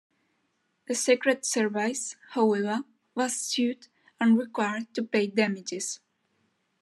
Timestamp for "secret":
0.95-1.45